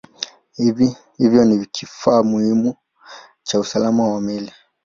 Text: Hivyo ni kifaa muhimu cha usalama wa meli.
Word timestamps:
Hivyo 1.17 1.45
ni 1.45 1.65
kifaa 1.65 2.23
muhimu 2.23 2.75
cha 3.43 3.59
usalama 3.59 4.13
wa 4.13 4.21
meli. 4.21 4.51